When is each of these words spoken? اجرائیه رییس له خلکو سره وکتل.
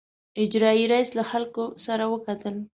اجرائیه 0.43 0.87
رییس 0.93 1.09
له 1.17 1.23
خلکو 1.31 1.65
سره 1.85 2.03
وکتل. 2.13 2.55